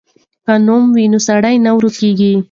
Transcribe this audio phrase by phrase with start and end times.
[0.45, 2.31] که نوم وي نو سړی نه ورکېږي.